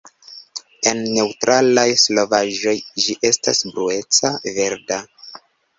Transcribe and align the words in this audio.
En 0.91 1.03
neŭtralaj 1.17 1.85
solvaĵoj 2.05 2.75
ĝi 3.05 3.17
estas 3.33 3.65
blueca 3.73 4.37
verda. 4.61 5.05